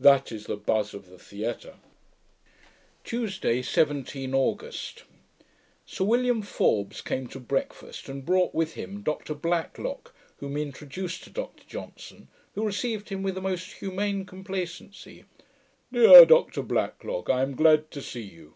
[0.00, 1.76] That is the buzz of the theatre.'
[3.04, 5.02] Tuesday, 17th August
[5.84, 11.24] Sir William Forbes came to breakfast, and brought with him Dr Blacklock, whom he introduced
[11.24, 15.26] to Dr Johnson, who received him with a most humane complacency.
[15.92, 18.54] 'Dear Blacklock, I am glad to see you!'